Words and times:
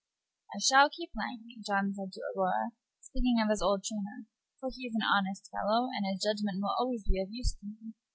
"I 0.51 0.57
shall 0.57 0.89
keep 0.89 1.11
Langley," 1.15 1.57
John 1.63 1.93
said 1.93 2.11
to 2.13 2.21
Aurora, 2.33 2.71
speaking 3.01 3.39
of 3.39 3.51
his 3.51 3.61
old 3.61 3.83
trainer; 3.83 4.25
"for 4.59 4.71
he's 4.73 4.95
an 4.95 5.03
honest 5.03 5.47
fellow, 5.51 5.89
and 5.95 6.07
his 6.07 6.23
judgment 6.23 6.57
will 6.59 6.75
always 6.79 7.03
be 7.03 7.21
of 7.21 7.29
use 7.31 7.53
to 7.59 7.67
me. 7.67 7.93